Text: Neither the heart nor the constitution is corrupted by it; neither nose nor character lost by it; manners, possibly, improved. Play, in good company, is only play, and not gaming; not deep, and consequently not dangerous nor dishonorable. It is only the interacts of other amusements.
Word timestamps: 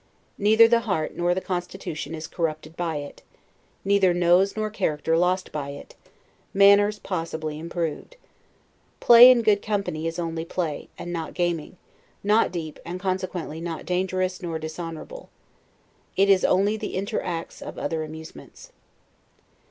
Neither 0.39 0.67
the 0.67 0.79
heart 0.89 1.15
nor 1.15 1.35
the 1.35 1.41
constitution 1.41 2.15
is 2.15 2.25
corrupted 2.25 2.75
by 2.75 2.95
it; 2.95 3.21
neither 3.85 4.15
nose 4.15 4.55
nor 4.57 4.71
character 4.71 5.15
lost 5.15 5.51
by 5.51 5.69
it; 5.69 5.93
manners, 6.55 6.97
possibly, 6.97 7.59
improved. 7.59 8.17
Play, 8.99 9.29
in 9.29 9.43
good 9.43 9.61
company, 9.61 10.07
is 10.07 10.17
only 10.17 10.43
play, 10.43 10.89
and 10.97 11.13
not 11.13 11.35
gaming; 11.35 11.77
not 12.23 12.51
deep, 12.51 12.79
and 12.83 12.99
consequently 12.99 13.61
not 13.61 13.85
dangerous 13.85 14.41
nor 14.41 14.57
dishonorable. 14.57 15.29
It 16.17 16.31
is 16.31 16.43
only 16.43 16.77
the 16.77 16.95
interacts 16.95 17.61
of 17.61 17.77
other 17.77 18.03
amusements. 18.03 18.71